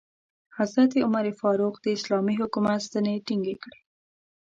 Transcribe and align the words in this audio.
حضرت 0.57 0.91
عمر 1.05 1.25
فاروق 1.39 1.75
د 1.81 1.85
اسلامي 1.97 2.35
حکومت 2.41 2.79
ستنې 2.87 3.13
ټینګې 3.25 3.55
کړې. 3.63 3.79